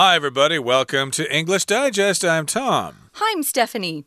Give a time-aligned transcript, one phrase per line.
[0.00, 0.60] Hi, everybody.
[0.60, 2.24] Welcome to English Digest.
[2.24, 3.10] I'm Tom.
[3.14, 4.04] Hi, I'm Stephanie.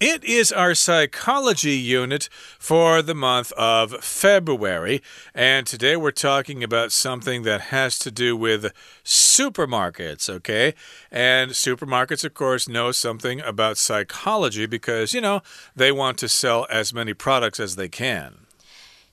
[0.00, 2.28] It is our psychology unit
[2.58, 5.00] for the month of February.
[5.36, 8.72] And today we're talking about something that has to do with
[9.04, 10.74] supermarkets, okay?
[11.08, 15.42] And supermarkets, of course, know something about psychology because, you know,
[15.76, 18.48] they want to sell as many products as they can.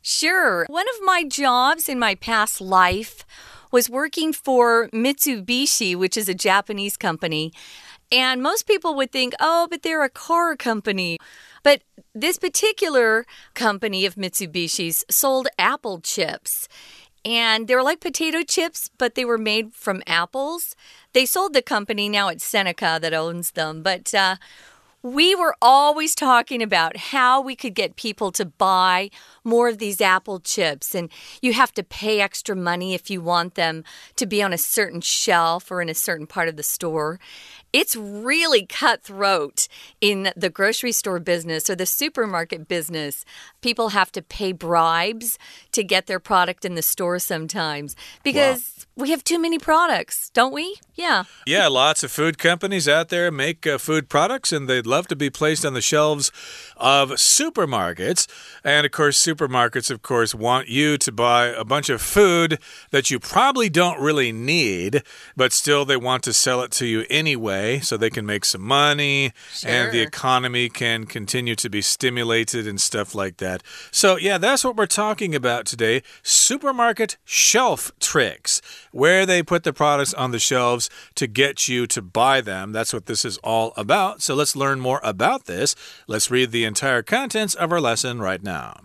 [0.02, 0.66] Sure.
[0.70, 3.26] One of my jobs in my past life
[3.71, 7.51] was working for Mitsubishi, which is a Japanese company.
[8.11, 11.18] And most people would think, oh, but they're a car company.
[11.64, 11.82] But
[12.14, 16.68] this particular company of Mitsubishi's sold apple chips.
[17.25, 20.75] And they were like potato chips, but they were made from apples.
[21.13, 23.82] They sold the company, now it's Seneca that owns them.
[23.82, 24.36] But uh,
[25.05, 29.11] we were always talking about how we could get people to buy
[29.43, 30.96] more of these apple chips.
[30.96, 31.11] And
[31.43, 33.83] you have to pay extra money if you want them
[34.16, 37.19] to be on a certain shelf or in a certain part of the store.
[37.72, 39.67] It's really cutthroat
[40.02, 43.25] in the grocery store business or the supermarket business.
[43.61, 45.37] People have to pay bribes
[45.73, 48.73] to get their product in the store sometimes because.
[48.77, 50.77] Wow we have too many products, don't we?
[50.95, 51.25] Yeah.
[51.45, 55.15] Yeah, lots of food companies out there make uh, food products and they'd love to
[55.15, 56.31] be placed on the shelves
[56.77, 58.27] of supermarkets.
[58.63, 62.59] And of course, supermarkets, of course, want you to buy a bunch of food
[62.91, 65.03] that you probably don't really need,
[65.35, 68.61] but still they want to sell it to you anyway so they can make some
[68.61, 69.69] money sure.
[69.69, 73.61] and the economy can continue to be stimulated and stuff like that.
[73.91, 79.73] So, yeah, that's what we're talking about today supermarket shelf tricks where they put the
[79.73, 80.84] products on the shelves
[81.16, 82.72] to get you to buy them.
[82.72, 84.22] That's what this is all about.
[84.22, 85.75] So let's learn more about this.
[86.08, 88.81] Let's read the entire contents of our lesson right now.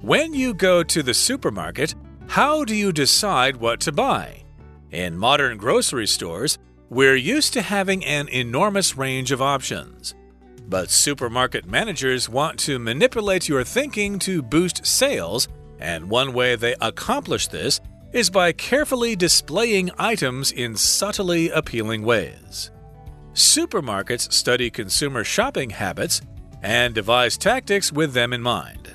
[0.00, 1.94] When you go to the supermarket,
[2.26, 4.42] how do you decide what to buy?
[4.90, 6.58] In modern grocery stores,
[6.90, 10.14] we're used to having an enormous range of options.
[10.68, 16.74] But supermarket managers want to manipulate your thinking to boost sales and one way they
[16.80, 17.80] accomplish this
[18.14, 22.70] is by carefully displaying items in subtly appealing ways.
[23.32, 26.22] Supermarkets study consumer shopping habits
[26.62, 28.88] and devise tactics with them in mind.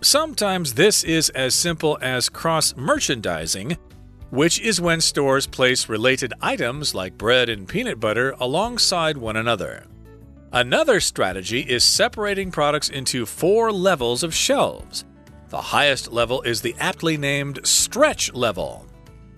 [0.00, 3.76] Sometimes this is as simple as cross merchandising,
[4.30, 9.84] which is when stores place related items like bread and peanut butter alongside one another.
[10.52, 15.04] Another strategy is separating products into four levels of shelves
[15.56, 18.84] the highest level is the aptly named stretch level.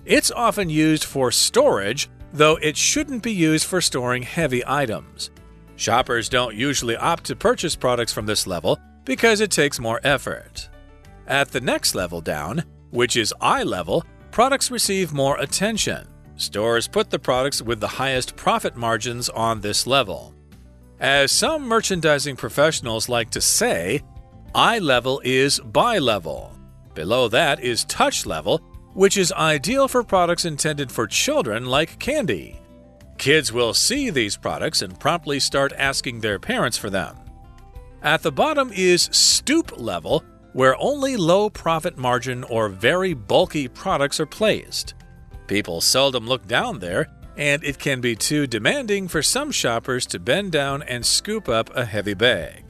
[0.05, 5.31] It's often used for storage, though it shouldn't be used for storing heavy items.
[5.77, 10.69] Shoppers don't usually opt to purchase products from this level because it takes more effort.
[11.29, 16.09] At the next level down, which is eye level, products receive more attention.
[16.35, 20.35] Stores put the products with the highest profit margins on this level.
[20.99, 24.03] As some merchandising professionals like to say,
[24.55, 26.53] Eye level is buy level.
[26.95, 28.59] Below that is touch level,
[28.95, 32.59] which is ideal for products intended for children like candy.
[33.19, 37.17] Kids will see these products and promptly start asking their parents for them.
[38.03, 44.19] At the bottom is stoop level, where only low profit margin or very bulky products
[44.19, 44.95] are placed.
[45.47, 50.19] People seldom look down there, and it can be too demanding for some shoppers to
[50.19, 52.68] bend down and scoop up a heavy bag.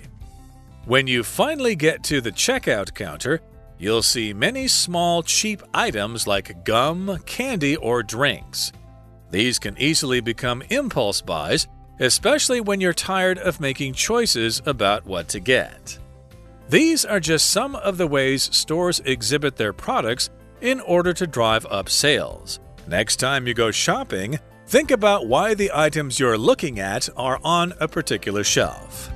[0.89, 3.43] When you finally get to the checkout counter,
[3.77, 8.73] you'll see many small, cheap items like gum, candy, or drinks.
[9.31, 11.69] These can easily become impulse buys,
[12.01, 15.99] especially when you're tired of making choices about what to get.
[16.71, 20.31] These are just some of the ways stores exhibit their products
[20.63, 22.61] in order to drive up sales.
[22.87, 27.75] Next time you go shopping, think about why the items you're looking at are on
[27.79, 29.13] a particular shelf.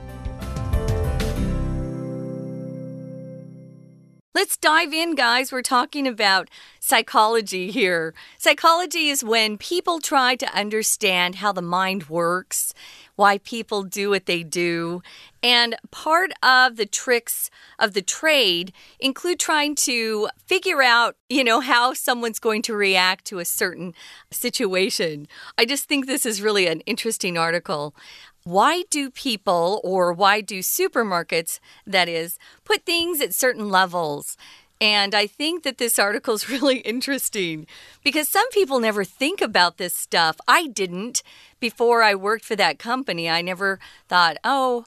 [4.34, 5.52] Let's dive in, guys.
[5.52, 6.48] We're talking about
[6.80, 8.14] psychology here.
[8.38, 12.72] Psychology is when people try to understand how the mind works,
[13.14, 15.02] why people do what they do.
[15.42, 21.60] And part of the tricks of the trade include trying to figure out, you know,
[21.60, 23.92] how someone's going to react to a certain
[24.30, 25.28] situation.
[25.58, 27.94] I just think this is really an interesting article.
[28.44, 34.36] Why do people, or why do supermarkets, that is, put things at certain levels?
[34.80, 37.68] And I think that this article is really interesting
[38.02, 40.38] because some people never think about this stuff.
[40.48, 41.22] I didn't
[41.60, 43.30] before I worked for that company.
[43.30, 43.78] I never
[44.08, 44.84] thought, oh,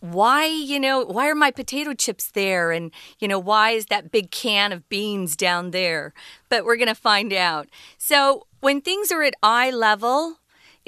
[0.00, 2.70] why, you know, why are my potato chips there?
[2.72, 6.12] And, you know, why is that big can of beans down there?
[6.48, 7.68] But we're going to find out.
[7.96, 10.38] So, when things are at eye level,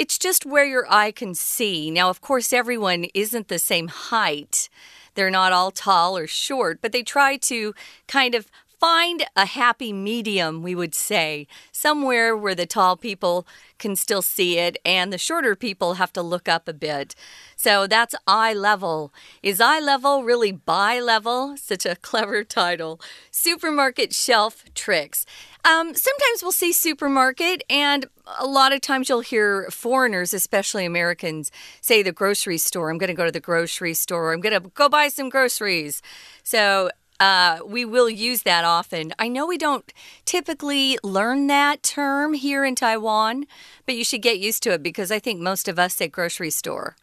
[0.00, 1.90] it's just where your eye can see.
[1.90, 4.70] Now, of course, everyone isn't the same height.
[5.14, 7.74] They're not all tall or short, but they try to
[8.08, 8.46] kind of
[8.80, 13.46] find a happy medium, we would say, somewhere where the tall people
[13.78, 17.14] can still see it and the shorter people have to look up a bit.
[17.56, 19.12] So that's eye level.
[19.42, 21.56] Is eye level really buy level?
[21.58, 23.00] Such a clever title.
[23.30, 25.26] Supermarket shelf tricks.
[25.62, 28.06] Um, sometimes we'll see supermarket, and
[28.38, 31.50] a lot of times you'll hear foreigners, especially Americans,
[31.82, 32.90] say the grocery store.
[32.90, 34.32] I'm going to go to the grocery store.
[34.32, 36.00] I'm going to go buy some groceries.
[36.42, 39.12] So uh, we will use that often.
[39.18, 39.92] I know we don't
[40.24, 43.46] typically learn that term here in Taiwan,
[43.84, 46.50] but you should get used to it because I think most of us say grocery
[46.50, 46.96] store.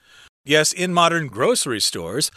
[0.43, 2.31] Yes, in modern grocery stores,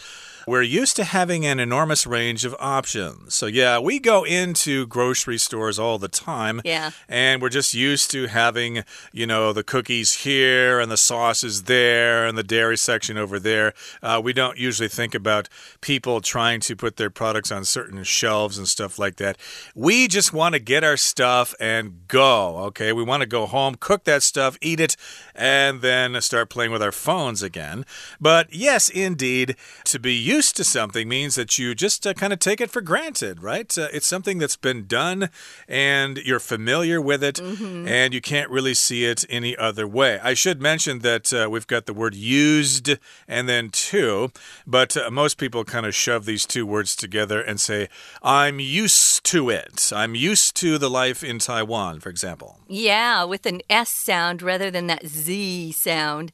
[0.50, 3.36] we're used to having an enormous range of options.
[3.36, 6.60] So, yeah, we go into grocery stores all the time.
[6.64, 6.90] Yeah.
[7.08, 8.82] And we're just used to having,
[9.12, 13.74] you know, the cookies here and the sauces there and the dairy section over there.
[14.02, 15.48] Uh, we don't usually think about
[15.82, 19.38] people trying to put their products on certain shelves and stuff like that.
[19.76, 22.92] We just want to get our stuff and go, okay?
[22.92, 24.96] We want to go home, cook that stuff, eat it,
[25.32, 27.86] and then start playing with our phones again.
[28.20, 29.54] But yes, indeed,
[29.84, 32.80] to be used to something means that you just uh, kind of take it for
[32.80, 33.76] granted, right?
[33.76, 35.28] Uh, it's something that's been done
[35.68, 37.88] and you're familiar with it mm -hmm.
[37.88, 40.18] and you can't really see it any other way.
[40.22, 42.96] I should mention that uh, we've got the word used
[43.28, 44.30] and then to,
[44.66, 47.88] but uh, most people kind of shove these two words together and say,
[48.22, 49.92] I'm used to it.
[49.92, 52.50] I'm used to the life in Taiwan, for example.
[52.68, 56.32] Yeah, with an S sound rather than that Z sound.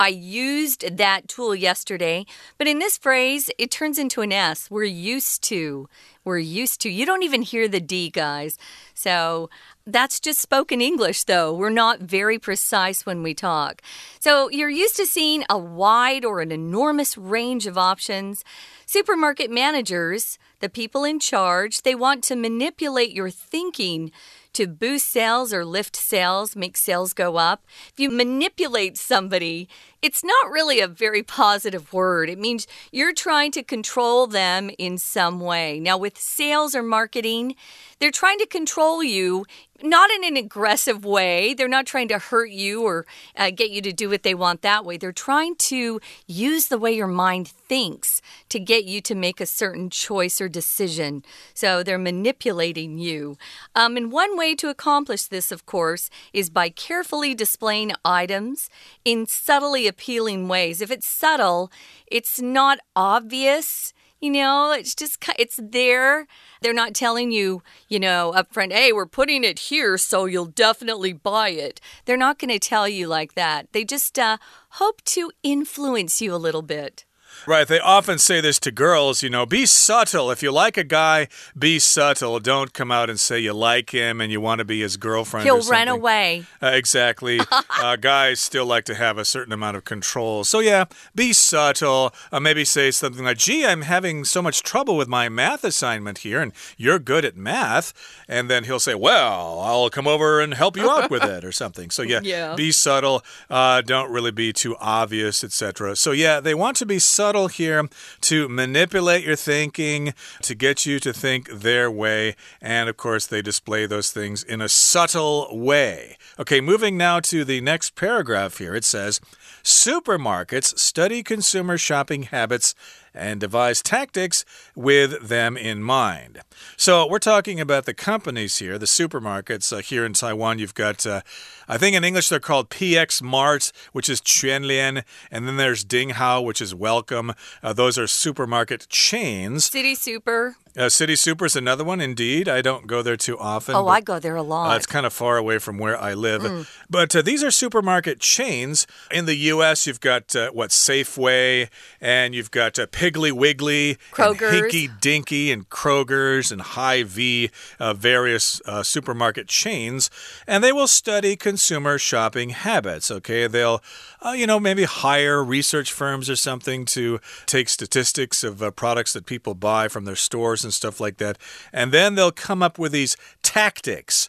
[0.00, 2.26] I used that tool yesterday,
[2.58, 4.70] but in this phrase, it turns into an S.
[4.70, 5.88] We're used to.
[6.24, 6.90] We're used to.
[6.90, 8.58] You don't even hear the D, guys.
[8.94, 9.50] So
[9.86, 11.52] that's just spoken English, though.
[11.52, 13.82] We're not very precise when we talk.
[14.18, 18.42] So you're used to seeing a wide or an enormous range of options.
[18.86, 24.10] Supermarket managers, the people in charge, they want to manipulate your thinking
[24.54, 27.64] to boost sales or lift sales, make sales go up.
[27.92, 29.68] If you manipulate somebody,
[30.02, 32.28] it's not really a very positive word.
[32.28, 35.80] It means you're trying to control them in some way.
[35.80, 37.54] Now, with sales or marketing,
[37.98, 39.46] they're trying to control you
[39.84, 41.54] not in an aggressive way.
[41.54, 44.62] They're not trying to hurt you or uh, get you to do what they want
[44.62, 44.96] that way.
[44.96, 49.46] They're trying to use the way your mind thinks to get you to make a
[49.46, 51.24] certain choice or decision.
[51.54, 53.36] So they're manipulating you.
[53.74, 58.68] Um, and one way to accomplish this, of course, is by carefully displaying items
[59.04, 60.80] in subtly appealing ways.
[60.80, 61.70] If it's subtle,
[62.06, 63.93] it's not obvious.
[64.24, 66.26] You know, it's just, it's there.
[66.62, 70.46] They're not telling you, you know, up front, hey, we're putting it here, so you'll
[70.46, 71.78] definitely buy it.
[72.06, 73.70] They're not going to tell you like that.
[73.72, 74.38] They just uh,
[74.70, 77.04] hope to influence you a little bit.
[77.46, 77.66] Right.
[77.66, 80.30] They often say this to girls, you know, be subtle.
[80.30, 81.28] If you like a guy,
[81.58, 82.40] be subtle.
[82.40, 85.44] Don't come out and say you like him and you want to be his girlfriend.
[85.44, 86.44] He'll run away.
[86.62, 87.40] Uh, exactly.
[87.80, 90.44] uh, guys still like to have a certain amount of control.
[90.44, 90.84] So, yeah,
[91.14, 92.14] be subtle.
[92.30, 96.18] Uh, maybe say something like, gee, I'm having so much trouble with my math assignment
[96.18, 97.92] here, and you're good at math.
[98.28, 101.52] And then he'll say, well, I'll come over and help you out with it or
[101.52, 101.90] something.
[101.90, 102.54] So, yeah, yeah.
[102.54, 103.24] be subtle.
[103.50, 105.96] Uh, don't really be too obvious, etc.
[105.96, 107.88] So, yeah, they want to be subtle subtle here
[108.20, 110.12] to manipulate your thinking,
[110.42, 112.36] to get you to think their way.
[112.60, 116.18] And of course, they display those things in a subtle way.
[116.38, 118.74] Okay, moving now to the next paragraph here.
[118.74, 119.22] It says,
[119.62, 122.74] Supermarkets study consumer shopping habits
[123.14, 124.44] and devise tactics
[124.74, 126.40] with them in mind.
[126.76, 129.72] So, we're talking about the companies here, the supermarkets.
[129.72, 131.22] Uh, here in Taiwan, you've got, uh,
[131.68, 136.44] I think in English they're called PX Mart, which is Quanlian, and then there's Dinghao,
[136.44, 137.34] which is Welcome.
[137.62, 139.66] Uh, those are supermarket chains.
[139.66, 140.56] City Super.
[140.76, 142.48] Uh, City Super is another one, indeed.
[142.48, 143.76] I don't go there too often.
[143.76, 144.72] Oh, I go there a lot.
[144.72, 146.42] Uh, it's kind of far away from where I live.
[146.42, 146.66] Mm.
[146.90, 148.86] But uh, these are supermarket chains.
[149.12, 151.68] In the U.S., you've got, uh, what, Safeway,
[152.00, 154.42] and you've got uh, Piggly Wiggly, Kroger's.
[154.42, 160.10] and Hinky Dinky, and Kroger's, and Hy-Vee, uh, various supermarket chains.
[160.46, 163.46] And they will study consumer shopping habits, okay?
[163.46, 163.80] They'll
[164.24, 169.12] uh, you know, maybe hire research firms or something to take statistics of uh, products
[169.12, 171.38] that people buy from their stores and stuff like that.
[171.72, 174.28] And then they'll come up with these tactics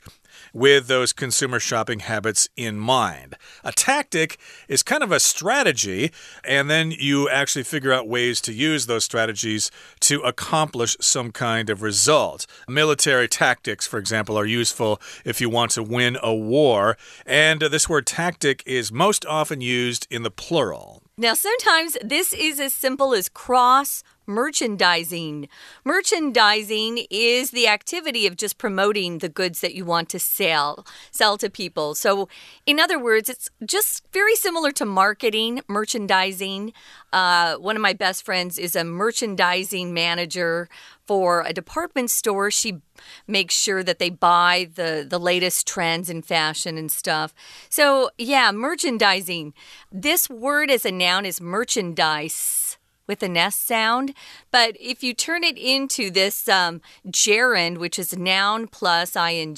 [0.55, 3.35] with those consumer shopping habits in mind.
[3.65, 4.37] A tactic
[4.69, 6.11] is kind of a strategy,
[6.45, 11.69] and then you actually figure out ways to use those strategies to accomplish some kind
[11.69, 12.47] of result.
[12.69, 17.89] Military tactics, for example, are useful if you want to win a war, and this
[17.89, 21.03] word tactic is most often used in the plural.
[21.17, 25.47] Now, sometimes this is as simple as cross merchandising.
[25.83, 31.37] Merchandising is the activity of just promoting the goods that you want to sell, sell
[31.37, 31.95] to people.
[31.95, 32.27] So,
[32.65, 36.73] in other words, it's just very similar to marketing, merchandising.
[37.13, 40.67] Uh, one of my best friends is a merchandising manager
[41.05, 42.51] for a department store.
[42.51, 42.81] She
[43.27, 47.33] makes sure that they buy the, the latest trends in fashion and stuff.
[47.69, 49.53] So, yeah, merchandising.
[49.91, 52.74] This word as a noun is merchandise
[53.06, 54.14] with an S sound.
[54.52, 59.56] But if you turn it into this um, gerund, which is noun plus ing,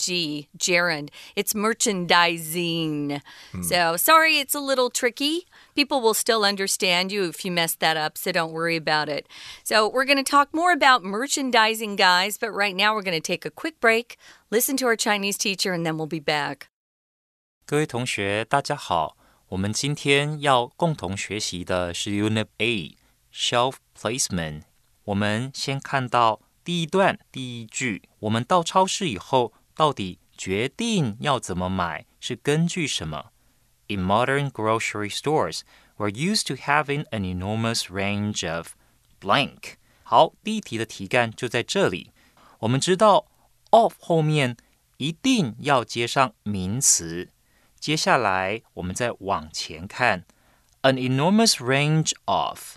[0.56, 3.20] gerund, it's merchandising.
[3.52, 3.62] Hmm.
[3.62, 5.46] So sorry, it's a little tricky.
[5.74, 9.26] People will still understand you if you mess that up, so don't worry about it.
[9.64, 13.20] So we're going to talk more about merchandising, guys, but right now we're going to
[13.20, 14.16] take a quick break,
[14.50, 16.68] listen to our Chinese teacher, and then we'll be back.
[17.66, 19.16] 各位同学，大家好。
[19.48, 22.96] 我们今天要共同学习的是 Unit A。
[23.36, 24.62] Shelf placement，
[25.04, 28.02] 我们先看到第一段第一句。
[28.20, 33.32] 我们到超市以后，到底决定要怎么买是根据什么？
[33.88, 35.60] In modern grocery stores,
[35.96, 38.74] we're used to having an enormous range of
[39.20, 39.74] blank。
[40.02, 42.12] 好，第一题的题干就在这里。
[42.60, 43.26] 我们知道
[43.70, 44.56] of 后面
[44.98, 47.30] 一定要接上名词。
[47.80, 50.24] 接下来我们再往前看，
[50.82, 52.76] an enormous range of。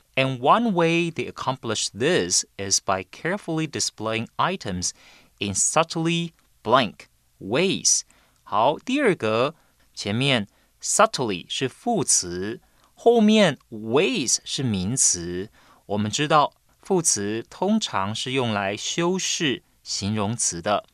[0.14, 4.92] And one way they accomplish this is by carefully displaying items
[5.38, 8.00] in subtly blank ways.
[8.42, 9.54] 好，第二个，
[9.92, 10.48] 前面
[10.80, 12.62] subtly 是副词，
[12.94, 15.50] 后面 ways 是名词。
[15.84, 20.86] 我们知道副词通常是用来修饰形容词的，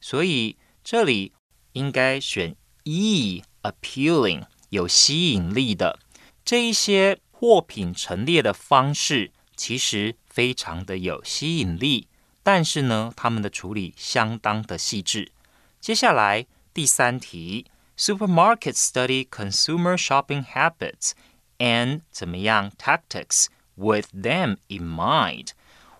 [0.00, 1.32] 所以这里
[1.72, 2.54] 应该选
[2.84, 5.98] e，appealing 有吸引力的
[6.44, 7.18] 这一些。
[7.45, 12.07] 货品陈列的方式其实非常的有吸引力，
[12.41, 15.33] 但是呢，他们的处理相当的细致。
[15.81, 17.65] 接下来第三题
[17.97, 21.11] ，Supermarkets study consumer shopping habits
[21.57, 25.49] and 怎么样 tactics with them in mind。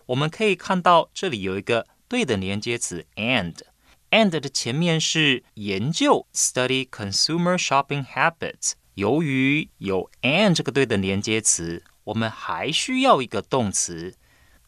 [0.05, 8.75] 我们可以看到这里有一个对的连接词 and，and 的前面是研究 study consumer shopping habits。
[8.94, 14.14] 由于有 and 这个对的连接词，我们还需要一个动词。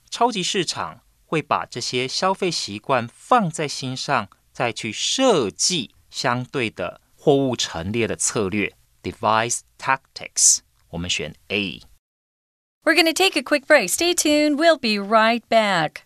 [0.08, 10.58] 超级市场会把这些消费习惯放在心上，再去设计相对的货物陈列的策略，devise tactics。
[10.90, 13.88] 我们选 A。We're going to take a quick break.
[13.90, 14.56] Stay tuned.
[14.56, 16.02] We'll be right back.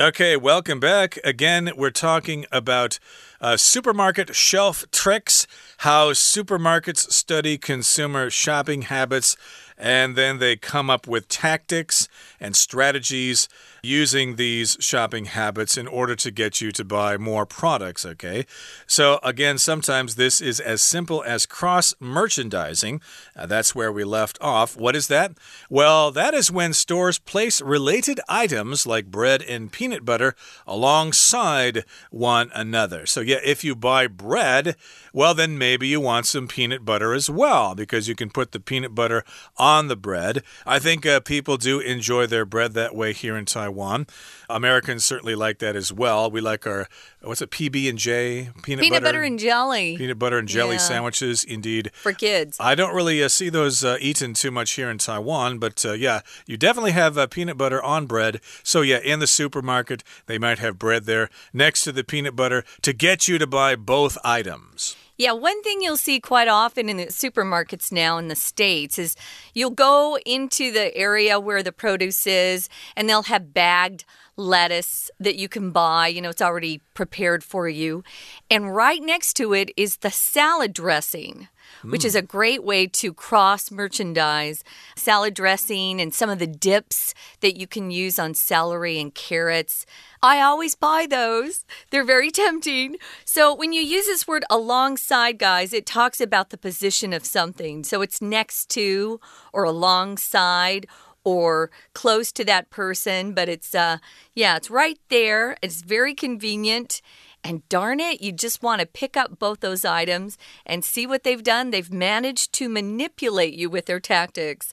[0.00, 1.18] Okay, welcome back.
[1.24, 3.00] Again, we're talking about
[3.40, 9.36] uh, supermarket shelf tricks, how supermarkets study consumer shopping habits,
[9.76, 12.06] and then they come up with tactics
[12.38, 13.48] and strategies
[13.82, 18.46] using these shopping habits in order to get you to buy more products, okay?
[18.86, 23.00] So, again, sometimes this is as simple as cross merchandising.
[23.36, 24.76] Uh, that's where we left off.
[24.76, 25.32] What is that?
[25.70, 30.34] Well, that is when stores place related items like bread and peanut butter
[30.66, 33.06] alongside one another.
[33.06, 34.76] So, yeah, if you buy bread,
[35.12, 38.60] well, then maybe you want some peanut butter as well because you can put the
[38.60, 39.24] peanut butter
[39.56, 40.42] on the bread.
[40.66, 43.67] I think uh, people do enjoy their bread that way here in Taiwan.
[43.68, 44.06] Taiwan.
[44.48, 46.30] Americans certainly like that as well.
[46.30, 46.88] We like our
[47.20, 50.76] what's it PB and J peanut, peanut butter, butter, and jelly peanut butter and jelly
[50.76, 50.78] yeah.
[50.78, 51.44] sandwiches.
[51.44, 52.56] Indeed, for kids.
[52.60, 55.92] I don't really uh, see those uh, eaten too much here in Taiwan, but uh,
[55.92, 58.40] yeah, you definitely have uh, peanut butter on bread.
[58.62, 62.64] So yeah, in the supermarket they might have bread there next to the peanut butter
[62.82, 64.96] to get you to buy both items.
[65.20, 69.16] Yeah, one thing you'll see quite often in the supermarkets now in the States is
[69.52, 74.04] you'll go into the area where the produce is and they'll have bagged
[74.36, 76.06] lettuce that you can buy.
[76.06, 78.04] You know, it's already prepared for you.
[78.48, 81.48] And right next to it is the salad dressing
[81.82, 84.64] which is a great way to cross merchandise
[84.96, 89.86] salad dressing and some of the dips that you can use on celery and carrots.
[90.22, 91.64] I always buy those.
[91.90, 92.96] They're very tempting.
[93.24, 97.84] So, when you use this word alongside, guys, it talks about the position of something.
[97.84, 99.20] So, it's next to
[99.52, 100.86] or alongside
[101.24, 103.98] or close to that person, but it's uh
[104.34, 105.56] yeah, it's right there.
[105.62, 107.02] It's very convenient
[107.44, 111.22] and darn it, you just want to pick up both those items and see what
[111.22, 111.70] they've done.
[111.70, 114.72] They've managed to manipulate you with their tactics.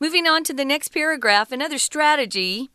[0.00, 2.70] Moving on to the next paragraph, another strategy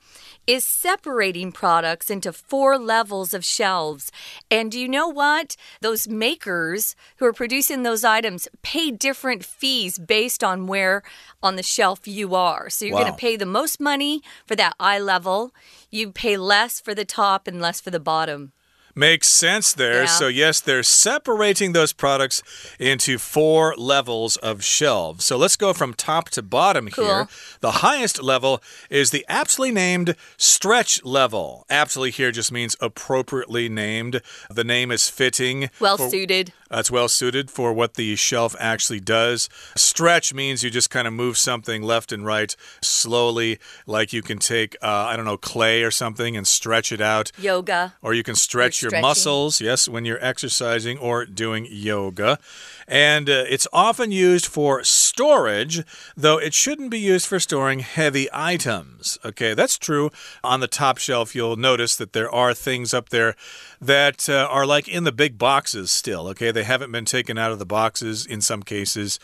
[0.47, 4.11] is separating products into four levels of shelves.
[4.49, 5.55] And do you know what?
[5.81, 11.03] Those makers who are producing those items pay different fees based on where
[11.43, 12.69] on the shelf you are.
[12.69, 13.01] So you're wow.
[13.01, 15.53] going to pay the most money for that eye level,
[15.91, 18.51] you pay less for the top and less for the bottom.
[18.95, 20.01] Makes sense there.
[20.01, 20.07] Yeah.
[20.07, 22.43] So, yes, they're separating those products
[22.79, 25.25] into four levels of shelves.
[25.25, 27.05] So, let's go from top to bottom cool.
[27.05, 27.27] here.
[27.61, 31.65] The highest level is the aptly named stretch level.
[31.69, 34.21] Aptly here just means appropriately named.
[34.49, 35.69] The name is fitting.
[35.79, 36.53] Well suited.
[36.71, 39.49] That's well suited for what the shelf actually does.
[39.75, 44.37] Stretch means you just kind of move something left and right slowly, like you can
[44.37, 47.33] take, uh, I don't know, clay or something and stretch it out.
[47.37, 47.95] Yoga.
[48.01, 52.39] Or you can stretch your muscles, yes, when you're exercising or doing yoga.
[52.87, 55.83] And uh, it's often used for storage,
[56.15, 59.19] though it shouldn't be used for storing heavy items.
[59.25, 60.09] Okay, that's true.
[60.41, 63.35] On the top shelf, you'll notice that there are things up there
[63.81, 66.27] that uh, are like in the big boxes still.
[66.27, 69.19] Okay, they haven't been taken out of the boxes in some cases.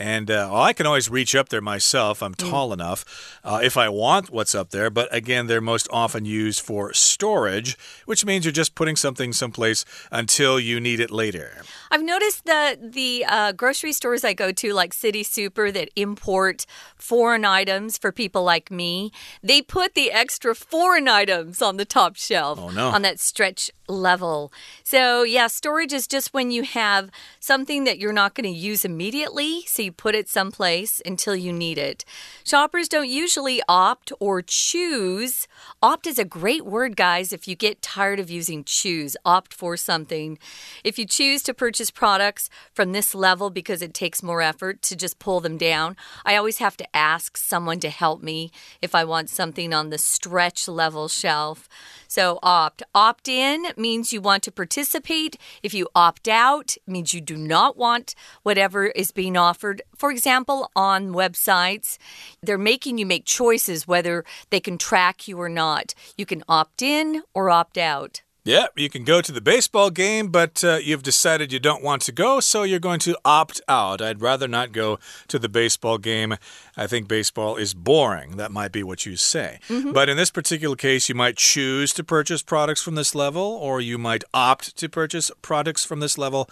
[0.00, 2.22] And uh, well, I can always reach up there myself.
[2.22, 2.50] I'm mm.
[2.50, 2.72] tall mm.
[2.72, 4.88] enough uh, if I want what's up there.
[4.88, 7.76] But again, they're most often used for storage,
[8.06, 11.64] which means you're just putting something someplace until you need it later.
[11.90, 16.64] I've noticed that the uh, grocery stores I go to, like City Super, that import
[16.96, 22.16] foreign items for people like me, they put the extra foreign items on the top
[22.16, 22.58] shelf.
[22.58, 22.88] Oh, no.
[22.88, 24.50] On that stretch level.
[24.82, 28.84] So, yeah, storage is just when you have something that you're not going to use
[28.84, 32.04] immediately, so you put it someplace until you need it.
[32.44, 35.46] Shoppers don't usually opt or choose.
[35.82, 39.16] Opt is a great word, guys, if you get tired of using choose.
[39.24, 40.38] Opt for something.
[40.84, 44.96] If you choose to purchase products from this level because it takes more effort to
[44.96, 48.50] just pull them down, I always have to ask someone to help me
[48.82, 51.68] if I want something on the stretch level shelf.
[52.10, 52.82] So opt.
[52.92, 55.36] Opt in means you want to participate.
[55.62, 59.80] If you opt out, means you do not want whatever is being offered.
[59.94, 61.98] For example, on websites,
[62.42, 65.94] they're making you make choices whether they can track you or not.
[66.18, 68.22] You can opt in or opt out.
[68.42, 72.00] Yeah, you can go to the baseball game, but uh, you've decided you don't want
[72.02, 74.00] to go, so you're going to opt out.
[74.00, 74.98] I'd rather not go
[75.28, 76.36] to the baseball game.
[76.74, 78.38] I think baseball is boring.
[78.38, 79.58] That might be what you say.
[79.68, 79.92] Mm -hmm.
[79.92, 83.82] But in this particular case, you might choose to purchase products from this level, or
[83.82, 86.48] you might opt to purchase products from this level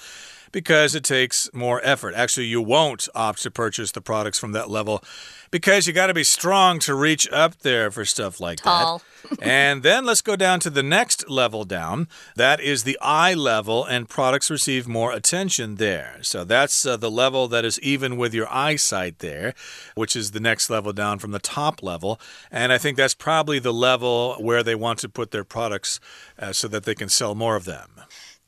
[0.52, 2.14] because it takes more effort.
[2.14, 5.02] Actually, you won't opt to purchase the products from that level
[5.50, 8.98] because you got to be strong to reach up there for stuff like Tall.
[8.98, 9.38] that.
[9.42, 12.08] and then let's go down to the next level down.
[12.36, 16.18] That is the eye level, and products receive more attention there.
[16.22, 19.54] So that's uh, the level that is even with your eyesight there,
[19.94, 22.20] which is the next level down from the top level.
[22.50, 26.00] And I think that's probably the level where they want to put their products
[26.38, 27.88] uh, so that they can sell more of them.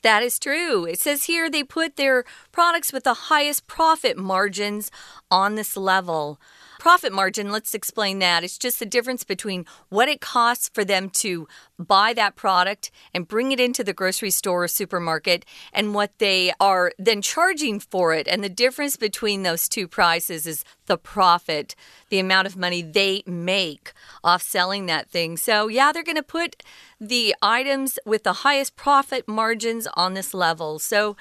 [0.03, 0.85] That is true.
[0.87, 4.91] It says here they put their products with the highest profit margins
[5.31, 6.41] on this level.
[6.81, 8.43] Profit margin, let's explain that.
[8.43, 11.47] It's just the difference between what it costs for them to
[11.79, 16.55] buy that product and bring it into the grocery store or supermarket and what they
[16.59, 18.27] are then charging for it.
[18.27, 21.75] And the difference between those two prices is the profit,
[22.09, 23.93] the amount of money they make
[24.25, 25.37] off selling that thing.
[25.37, 26.62] So, yeah, they're going to put
[26.99, 30.79] the items with the highest profit margins on this level.
[30.79, 31.14] So,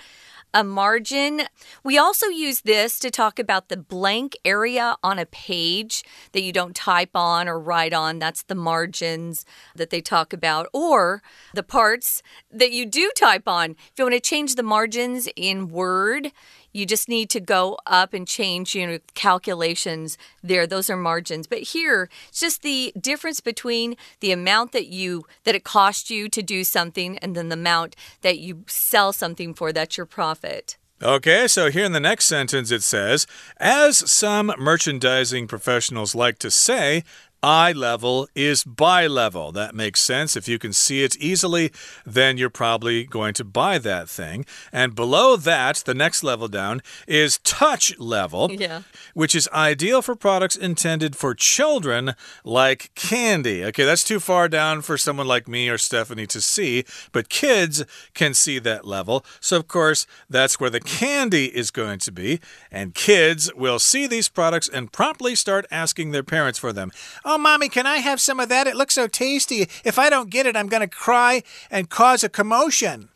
[0.53, 1.43] a margin.
[1.83, 6.51] We also use this to talk about the blank area on a page that you
[6.51, 8.19] don't type on or write on.
[8.19, 11.21] That's the margins that they talk about, or
[11.53, 13.71] the parts that you do type on.
[13.71, 16.31] If you want to change the margins in Word,
[16.71, 20.67] you just need to go up and change you know calculations there.
[20.67, 21.47] Those are margins.
[21.47, 26.29] But here it's just the difference between the amount that you that it cost you
[26.29, 30.77] to do something and then the amount that you sell something for that's your profit.
[31.01, 36.51] Okay, so here in the next sentence it says, as some merchandising professionals like to
[36.51, 37.05] say,
[37.41, 39.51] eye level is buy level.
[39.51, 40.35] That makes sense.
[40.35, 41.71] If you can see it easily,
[42.05, 44.45] then you're probably going to buy that thing.
[44.71, 48.81] And below that, the next level down is touch level, yeah.
[49.13, 53.63] which is ideal for products intended for children like candy.
[53.65, 57.85] Okay, that's too far down for someone like me or Stephanie to see, but kids
[58.13, 59.25] can see that level.
[59.39, 62.39] So, of course, that's where the candy is going to be.
[62.71, 66.91] And kids will see these products and promptly start asking their parents for them.
[67.31, 68.65] Oh, Mommy, can I have some of that?
[68.65, 69.69] It looks so tasty.
[69.83, 73.09] If I don't get it, I'm going to cry and cause a commotion.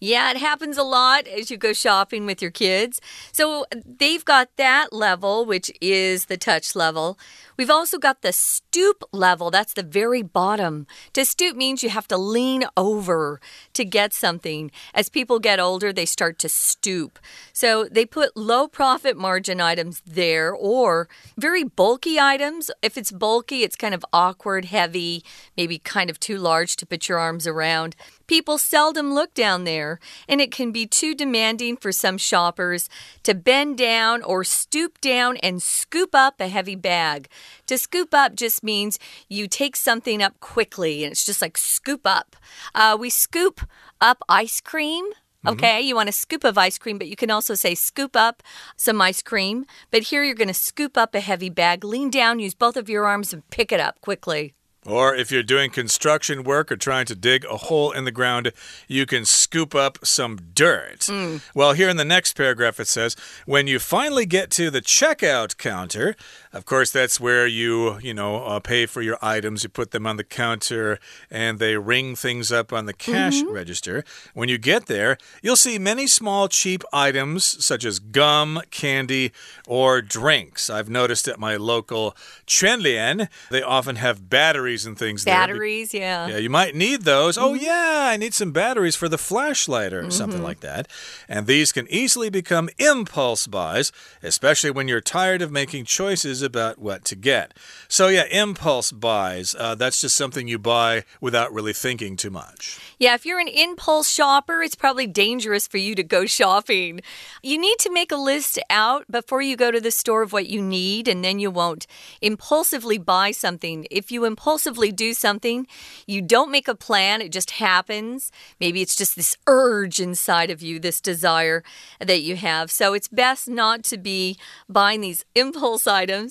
[0.00, 3.02] Yeah, it happens a lot as you go shopping with your kids.
[3.32, 7.18] So they've got that level, which is the touch level.
[7.60, 9.50] We've also got the stoop level.
[9.50, 10.86] That's the very bottom.
[11.12, 13.38] To stoop means you have to lean over
[13.74, 14.70] to get something.
[14.94, 17.18] As people get older, they start to stoop.
[17.52, 22.70] So they put low profit margin items there or very bulky items.
[22.80, 25.22] If it's bulky, it's kind of awkward, heavy,
[25.54, 27.94] maybe kind of too large to put your arms around.
[28.26, 32.88] People seldom look down there, and it can be too demanding for some shoppers
[33.24, 37.28] to bend down or stoop down and scoop up a heavy bag.
[37.66, 42.02] To scoop up just means you take something up quickly, and it's just like scoop
[42.04, 42.36] up.
[42.74, 43.60] Uh, we scoop
[44.00, 45.04] up ice cream.
[45.06, 45.48] Mm-hmm.
[45.54, 45.88] Okay, mm -hmm.
[45.88, 48.42] you want a scoop of ice cream, but you can also say scoop up
[48.76, 49.64] some ice cream.
[49.90, 52.88] But here you're going to scoop up a heavy bag, lean down, use both of
[52.88, 54.54] your arms, and pick it up quickly.
[54.86, 58.52] Or if you're doing construction work or trying to dig a hole in the ground,
[58.88, 61.00] you can scoop up some dirt.
[61.00, 61.42] Mm.
[61.54, 65.58] Well, here in the next paragraph it says, when you finally get to the checkout
[65.58, 66.16] counter,
[66.52, 69.62] of course, that's where you, you know, uh, pay for your items.
[69.62, 70.98] You put them on the counter
[71.30, 73.54] and they ring things up on the cash mm -hmm.
[73.54, 74.04] register.
[74.34, 79.30] When you get there, you'll see many small, cheap items such as gum, candy,
[79.66, 80.68] or drinks.
[80.68, 86.00] I've noticed at my local Quanlian, they often have batteries and things batteries, there.
[86.00, 86.28] yeah.
[86.30, 87.40] Yeah, you might need those.
[87.40, 87.50] Mm -hmm.
[87.50, 87.64] Oh, mm-hmm.
[87.64, 90.18] yeah, I need some batteries for the flashlight or mm -hmm.
[90.18, 90.88] something like that.
[91.28, 96.78] And these can easily become impulse buys, especially when you're tired of making choices about
[96.78, 97.54] what to get.
[97.88, 99.54] So, yeah, impulse buys.
[99.58, 102.78] Uh, that's just something you buy without really thinking too much.
[102.98, 107.00] Yeah, if you're an impulse shopper, it's probably dangerous for you to go shopping.
[107.42, 110.48] You need to make a list out before you go to the store of what
[110.48, 111.86] you need, and then you won't
[112.20, 113.86] impulsively buy something.
[113.90, 115.66] If you impulsively do something,
[116.06, 118.30] you don't make a plan, it just happens.
[118.60, 121.62] Maybe it's just this urge inside of you, this desire
[122.00, 122.70] that you have.
[122.70, 124.36] So, it's best not to be
[124.68, 126.29] buying these impulse items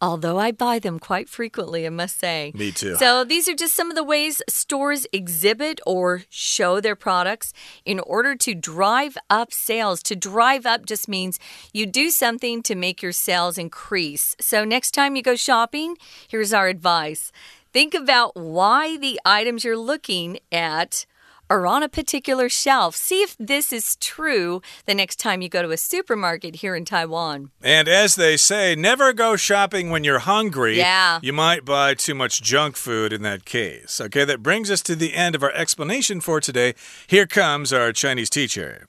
[0.00, 2.52] although I buy them quite frequently, I must say.
[2.54, 2.96] Me too.
[2.96, 7.52] So these are just some of the ways stores exhibit or show their products
[7.84, 10.02] in order to drive up sales.
[10.04, 11.38] To drive up just means
[11.72, 14.36] you do something to make your sales increase.
[14.40, 15.96] So next time you go shopping,
[16.28, 17.32] here's our advice.
[17.72, 21.06] Think about why the items you're looking at
[21.49, 22.95] are on a particular shelf.
[22.95, 26.85] See if this is true the next time you go to a supermarket here in
[26.85, 27.51] Taiwan.
[27.61, 30.77] And as they say, never go shopping when you're hungry.
[30.77, 31.19] Yeah.
[31.21, 33.99] You might buy too much junk food in that case.
[33.99, 36.73] Okay, that brings us to the end of our explanation for today.
[37.07, 38.87] Here comes our Chinese teacher.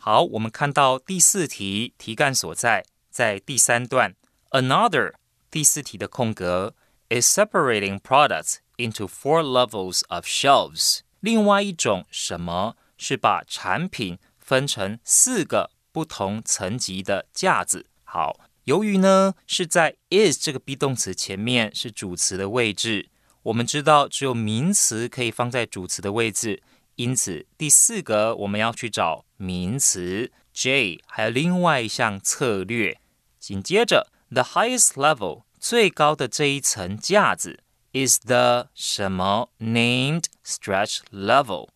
[0.00, 4.14] 好，我们看到第四题题干所在，在第三段，
[4.52, 5.12] another
[5.50, 6.74] 第四题的空格
[7.10, 11.00] is separating products into four levels of shelves。
[11.21, 17.85] 另外一种什么是把产品分成四个不同层级的架子？
[18.03, 23.09] 好，由于呢是在 is 这个 be 动词前面是主词的位置，
[23.43, 26.63] 我们知道只有名词可以放在主词的位置，
[26.95, 32.99] 因此第四个我们要去找名词 J，还有另外一项策略。
[33.39, 37.63] 紧接着 the highest level 最高的这一层架子。
[37.93, 41.69] Is the 什么 named stretch level。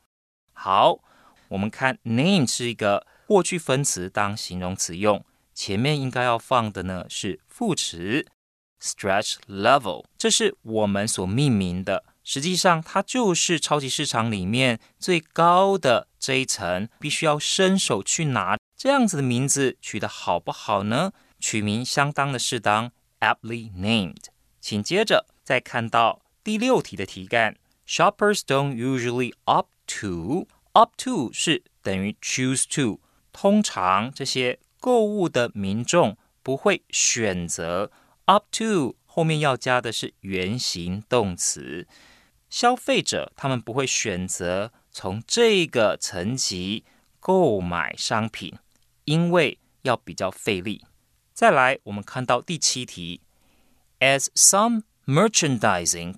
[0.53, 0.99] 好，
[1.49, 8.25] 我们看 name 是一个过去分词当形容词用，前面应该要放的呢是副词
[8.81, 18.57] stretch level，这是我们所命名的实际上它就是超级市场里面最高的这一层，必须要伸手去拿。
[18.77, 21.11] 这样子的名字取得好不好呢？
[21.39, 24.25] 取名相当的适当，aptly named。
[24.59, 29.68] 请接着再看到第六题的题干，Shoppers don't usually opt
[30.00, 33.00] to。opt to 是等于 choose to。
[33.32, 37.90] 通常这些购物的民众不会选择
[38.24, 41.86] up to 后面要加的是原形动词，
[42.48, 46.84] 消费者他们不会选择从这个层级
[47.18, 48.56] 购买商品，
[49.04, 50.84] 因为要比较费力。
[51.32, 53.20] 再来，我们看到第七题，
[53.98, 56.16] as some merchandising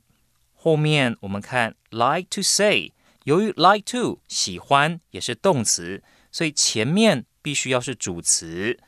[0.54, 2.92] 后面我们看 like to say，
[3.24, 8.78] 由于 like to 喜欢也是动词，所以前面必须要是主词。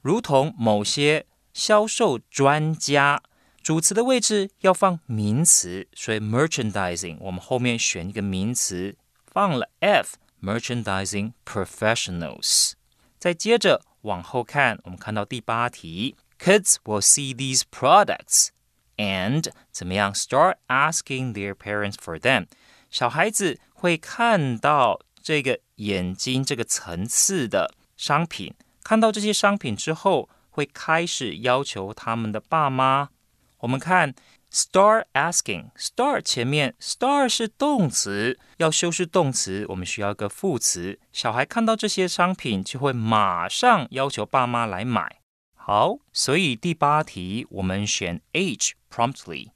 [0.00, 3.22] 如同某些销售专家，
[3.62, 12.72] 主词的位置要放名词，所以 merchandising 我们后面选一个名词，放了 f，merchandising professionals。
[13.18, 18.48] 再接着往后看，我们看到第八题，kids will see these products
[18.96, 20.12] and 怎么样？
[20.12, 22.46] start asking their parents for them。
[22.90, 28.54] 小孩子会看到这个眼睛这个层次的商品。
[28.82, 33.10] 看到这些商品之后，会开始要求他们的爸妈。
[33.58, 34.14] 我们看
[34.50, 40.98] start asking，start 前面 start 是动词，要修饰动词，我们需要一个副词。
[41.12, 45.20] 小孩看到这些商品，就会马上要求爸妈来买。
[45.54, 49.50] 好，所以第八题我们选 H promptly。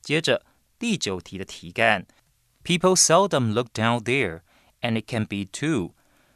[0.00, 0.44] 接着
[0.78, 2.06] 第九题的题干，
[2.62, 5.94] People seldom look down there，and it can be too。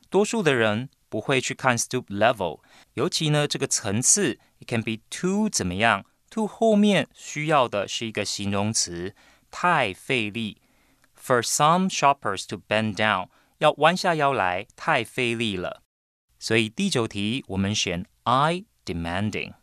[0.08, 0.88] 多数的人。
[1.10, 2.60] 不会去看 stoop level，
[2.92, 6.04] 尤其呢这个层次，it can be too 怎么样？
[6.28, 9.14] too 后面需要的是一个形容词，
[9.50, 10.60] 太费力。
[11.18, 15.82] For some shoppers to bend down，要弯下腰来，太费力了。
[16.38, 19.54] 所以第九题我们选 I demanding。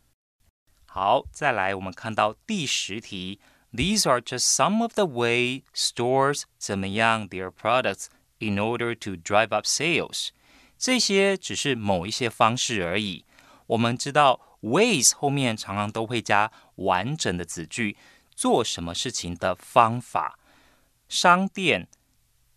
[1.02, 3.40] 好，再来我们看到第十题
[3.72, 8.08] ，These are just some of the way stores 怎么样 their products
[8.38, 10.28] in order to drive up sales。
[10.76, 13.24] 这些只是某一些方式而已。
[13.68, 17.96] 我们知道，ways 后面常常都会加完整的子句，
[18.34, 20.38] 做什么事情的方法。
[21.08, 21.88] 商店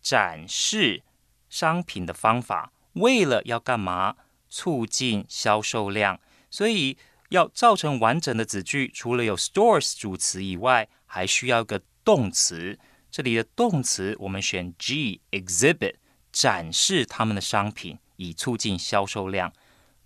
[0.02, 1.02] 展示
[1.48, 4.16] 商品的方法，为了要干嘛？
[4.50, 6.20] 促进销售量。
[6.50, 6.98] 所以
[7.30, 12.78] 要造成完整的子句，除了有 stores 主词以外，还需要一个动词。
[13.10, 15.94] 这里的动词我们选 G，exhibit，
[16.32, 17.98] 展示他们的商品。
[18.16, 19.52] 以促进销售量。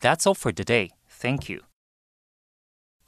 [0.01, 0.93] That's all for today.
[1.21, 1.68] Thank you.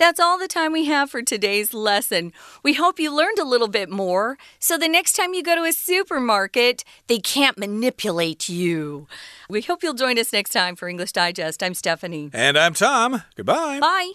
[0.01, 2.33] That's all the time we have for today's lesson.
[2.63, 5.65] We hope you learned a little bit more so the next time you go to
[5.65, 9.07] a supermarket, they can't manipulate you.
[9.51, 11.63] We hope you'll join us next time for English Digest.
[11.63, 12.31] I'm Stephanie.
[12.33, 13.25] And I'm Tom.
[13.37, 13.81] Goodbye.
[13.81, 14.13] Bye.